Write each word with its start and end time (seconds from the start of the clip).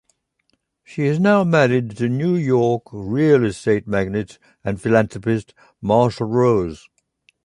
She 0.83 1.03
is 1.05 1.19
now 1.19 1.43
married 1.43 1.95
to 1.97 2.09
New 2.09 2.33
York 2.35 2.85
real 2.91 3.45
estate 3.45 3.87
magnate 3.87 4.39
and 4.63 4.81
philanthropist 4.81 5.53
Marshall 5.79 6.25
Rose. 6.25 6.87